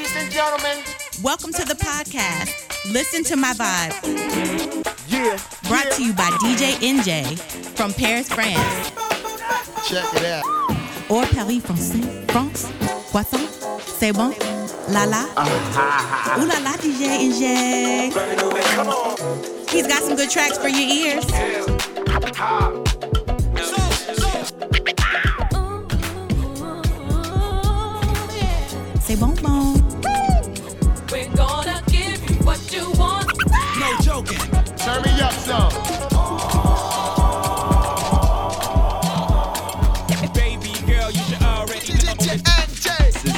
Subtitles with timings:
[0.00, 0.78] Ladies and gentlemen,
[1.22, 2.90] Welcome to the podcast.
[2.90, 3.92] Listen to my vibe.
[5.08, 5.36] yeah,
[5.68, 7.38] Brought to you by DJ Enjay
[7.76, 8.88] from Paris, France.
[9.86, 10.42] check it out.
[11.10, 12.30] Or Paris, Français.
[12.30, 12.72] France.
[13.10, 13.46] Croissant.
[13.98, 14.32] C'est bon.
[14.88, 15.26] La la.
[15.36, 16.38] Ah.
[16.40, 18.10] Ooh la la, DJ Enjay.
[19.68, 21.26] He's got some good tracks for your ears.
[21.26, 23.19] C'est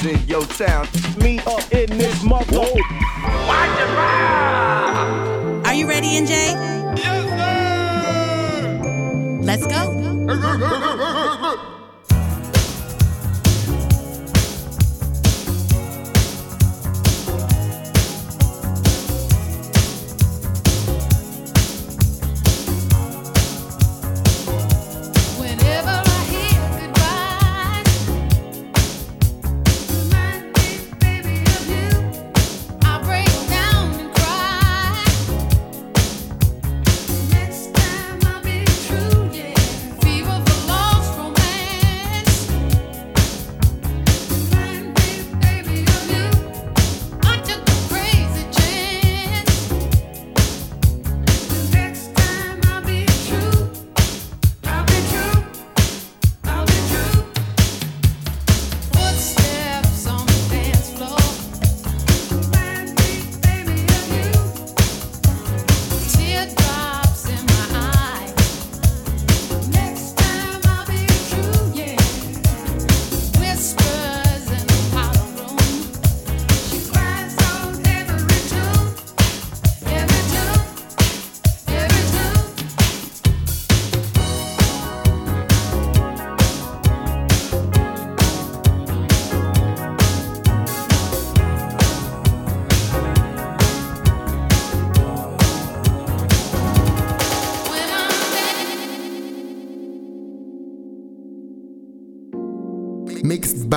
[0.03, 0.89] This is in your town.
[1.19, 2.67] Me up in this mother.
[5.65, 6.82] Are you ready, Enjay?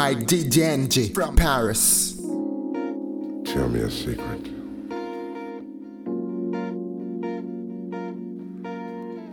[0.05, 2.13] By DJ Enjay from Paris.
[3.51, 4.51] Tell me a secret.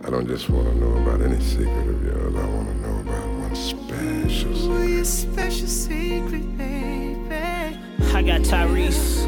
[0.03, 2.35] I don't just want to know about any secret of yours.
[2.35, 5.05] I want to know about one special secret.
[5.05, 7.77] special secret, baby.
[8.11, 9.27] I got Tyrese.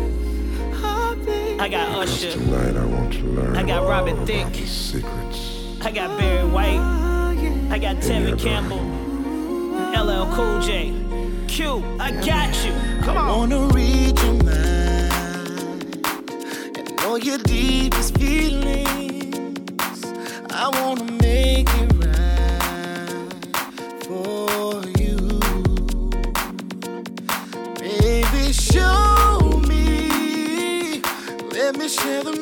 [0.82, 1.60] Oh, baby.
[1.60, 2.32] I got Usher.
[2.32, 4.66] Tonight I want to learn I got Robin all Thicke.
[4.66, 5.78] secrets.
[5.82, 6.80] I got Barry White.
[6.80, 7.72] Oh, yeah.
[7.72, 8.82] I got Tevin Campbell.
[9.96, 11.05] LL Cool J.
[11.58, 12.74] I got you.
[13.02, 13.30] Come on.
[13.30, 16.06] I wanna read your mind
[16.78, 19.34] and know your deepest feelings.
[20.50, 23.34] I wanna make it right
[24.04, 25.16] for you.
[27.80, 31.02] Baby, show me.
[31.54, 32.34] Let me share the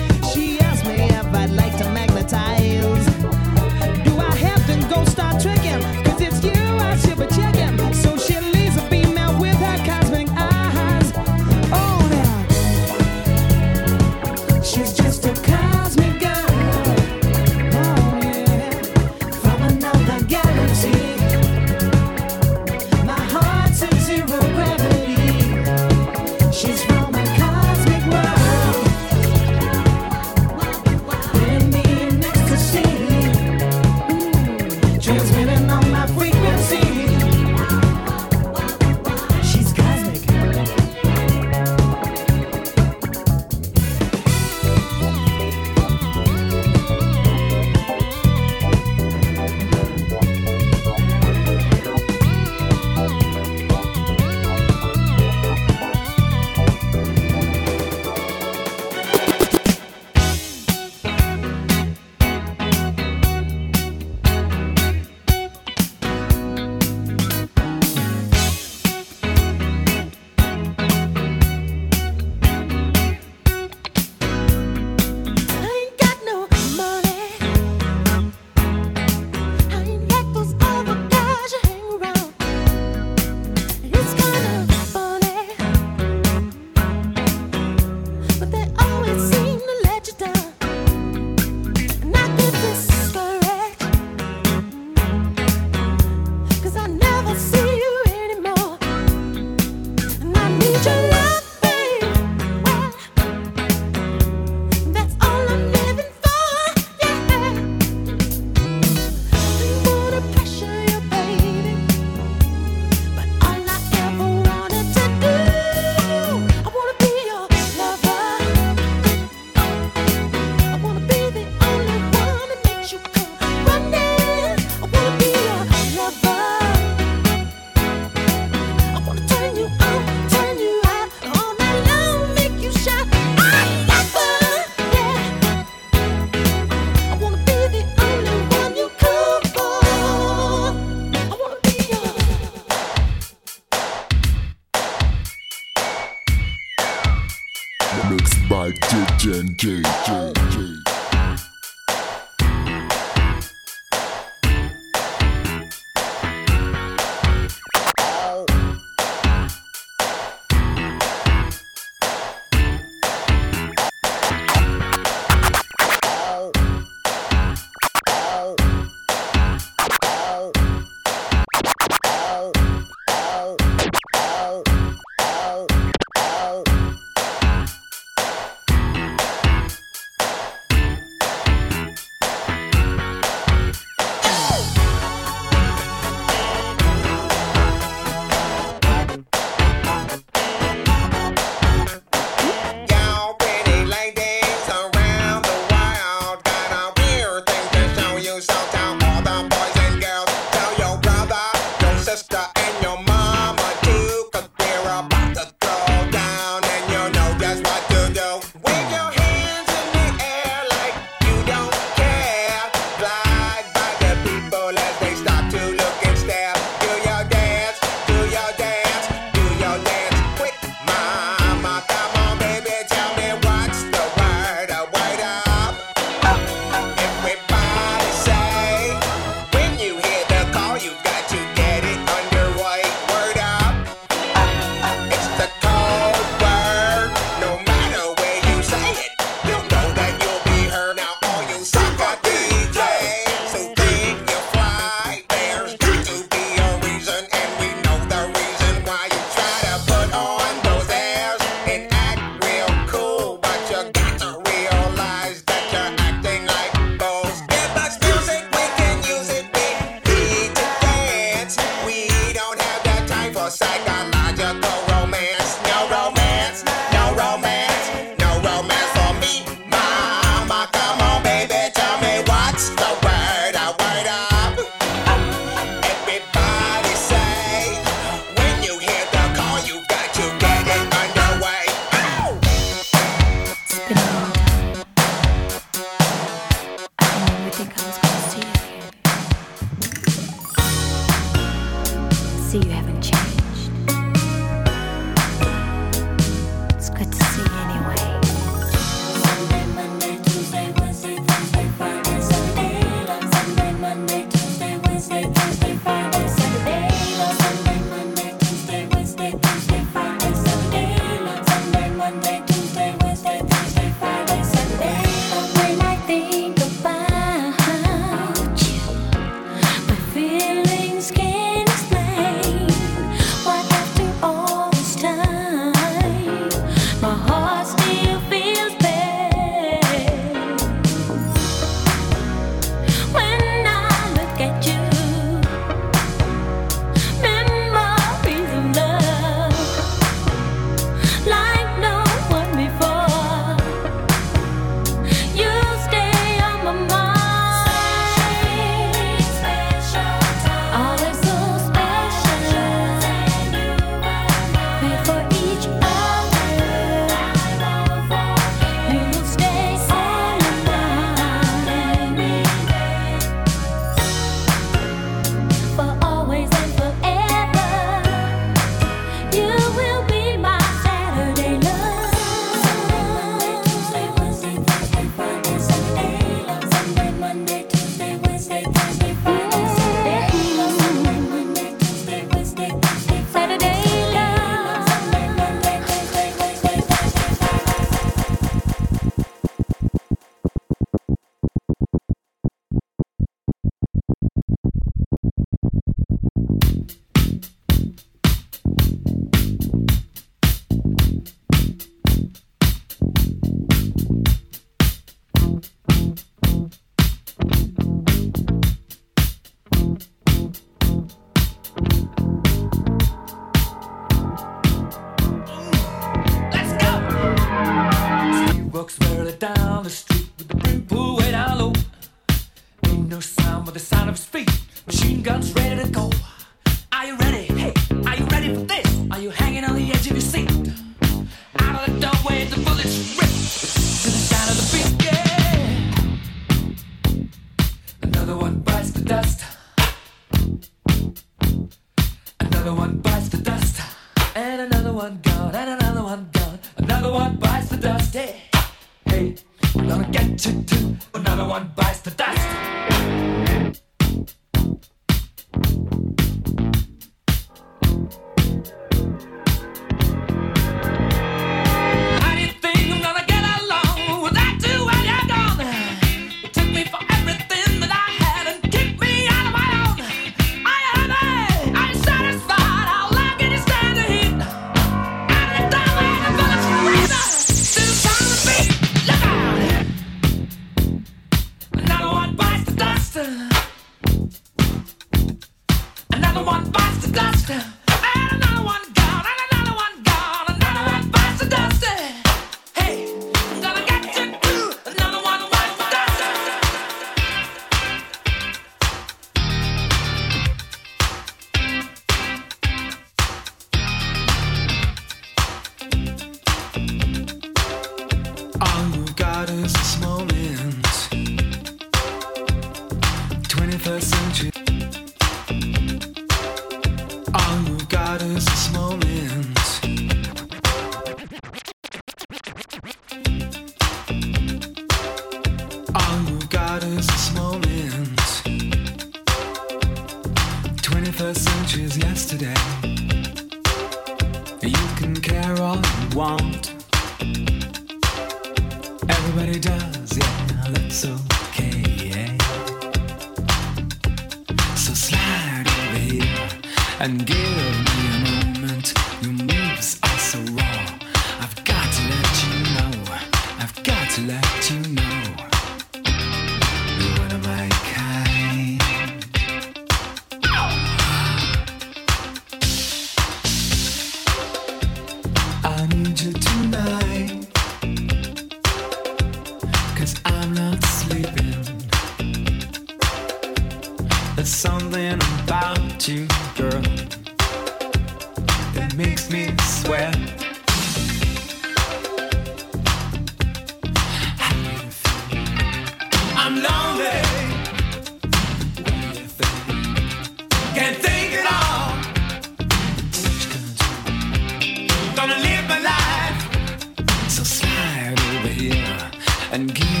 [599.51, 600.00] and give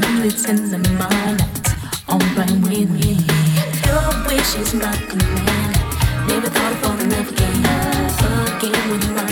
[0.00, 1.42] tulips in the moonlight,
[2.62, 3.18] with me.
[3.86, 5.76] Your wish is my command.
[6.28, 7.62] Never thought of falling in love again,
[8.56, 9.31] again with my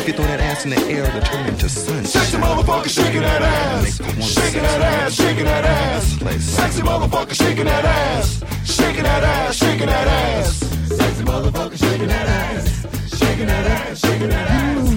[0.00, 2.06] If you throw that ass in the air, it'll turn into sun.
[2.06, 3.96] Sexy motherfucker shaking that ass.
[4.32, 6.04] Shaking that ass, shaking that ass.
[6.42, 8.42] Sexy motherfucker shaking that ass.
[8.64, 10.56] Shaking that ass, shaking that ass.
[10.88, 13.18] Sexy motherfucker shaking that ass.
[13.18, 14.88] Shaking that ass, shaking that ass.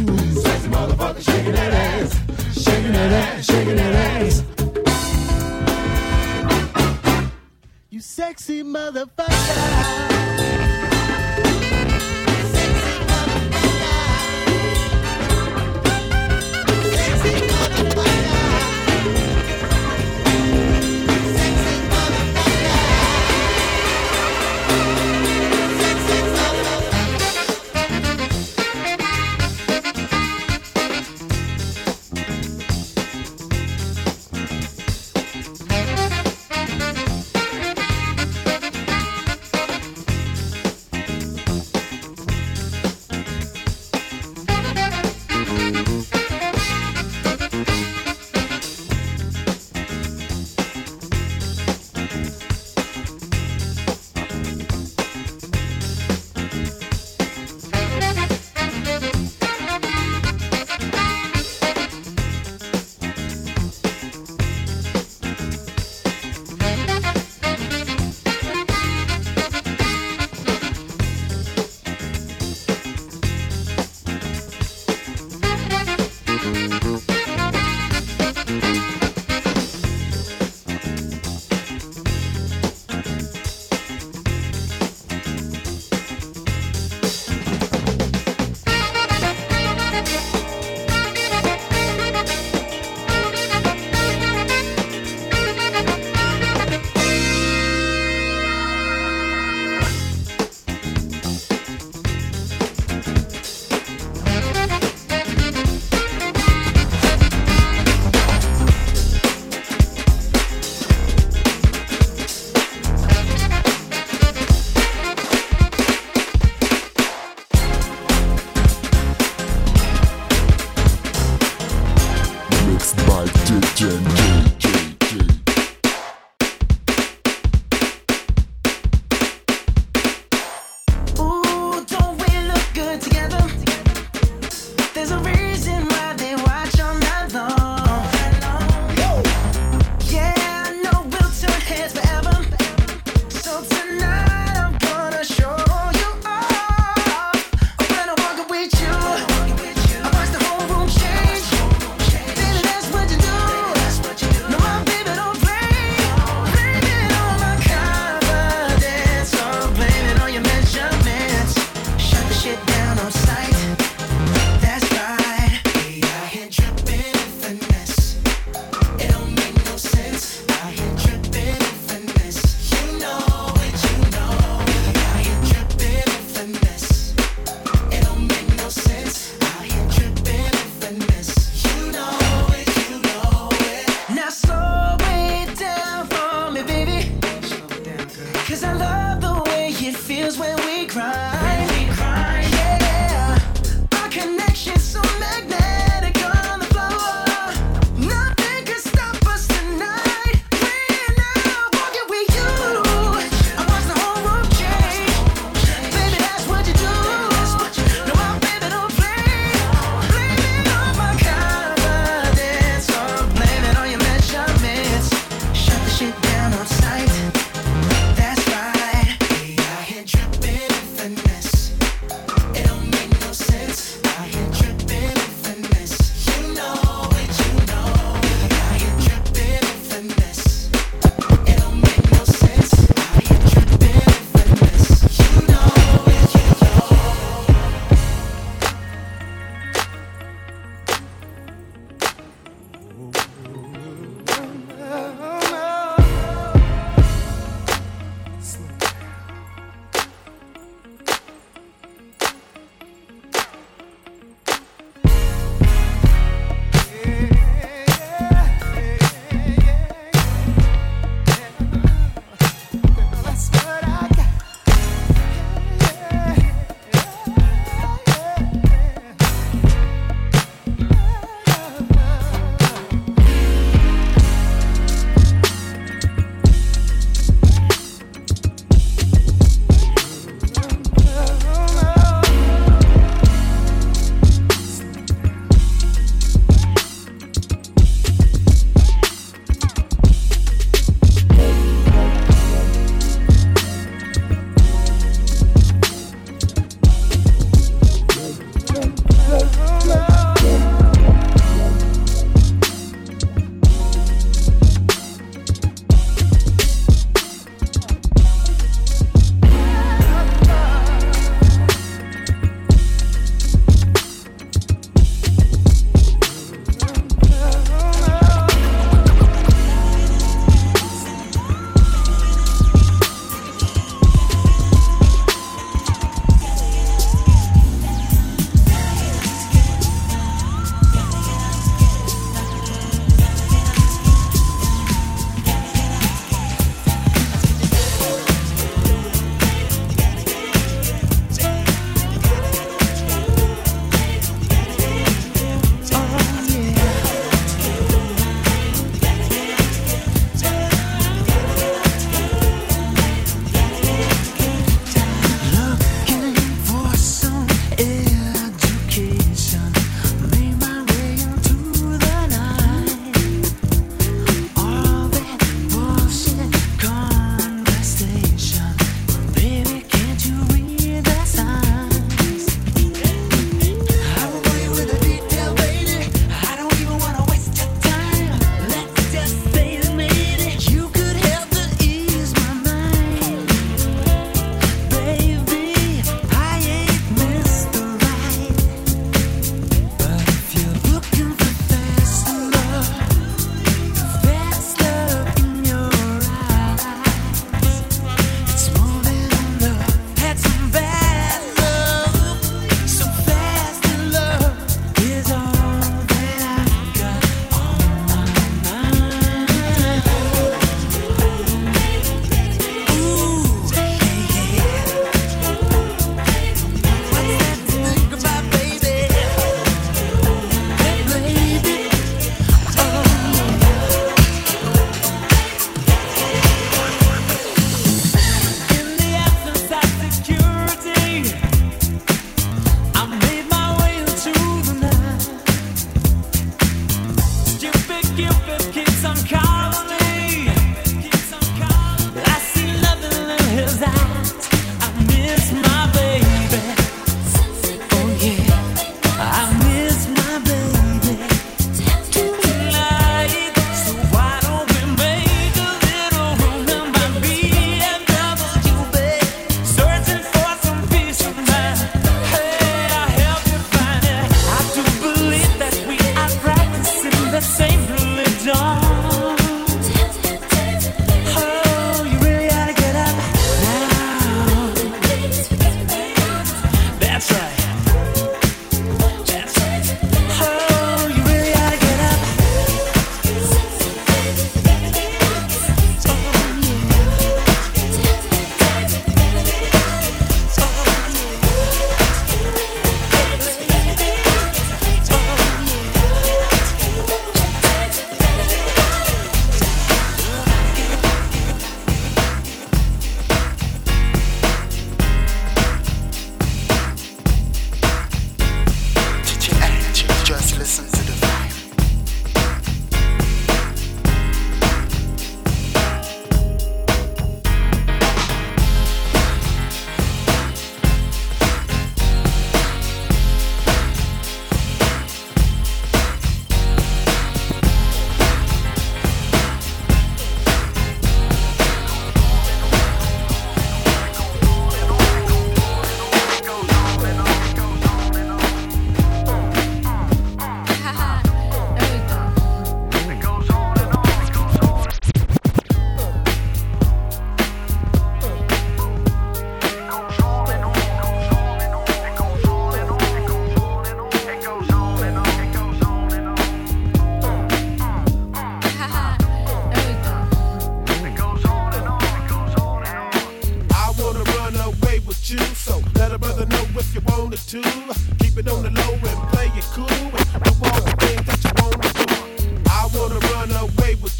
[0.41, 2.63] Sexy motherfucker shaking that ass.
[2.63, 4.43] Shaking that ass, shaking that ass.
[7.89, 10.32] You sexy motherfucker.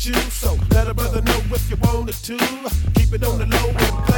[0.04, 2.38] So let a brother know if you wanted to.
[2.94, 4.13] Keep it on the low and